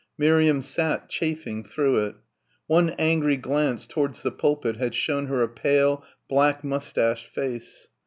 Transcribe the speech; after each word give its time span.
Miriam 0.17 0.63
sat, 0.63 1.09
chafing, 1.09 1.63
through 1.63 2.03
it. 2.03 2.15
One 2.65 2.89
angry 2.97 3.37
glance 3.37 3.85
towards 3.85 4.23
the 4.23 4.31
pulpit 4.31 4.77
had 4.77 4.95
shown 4.95 5.27
her 5.27 5.43
a 5.43 5.47
pale, 5.47 6.03
black 6.27 6.63
moustached 6.63 7.27
face. 7.27 7.87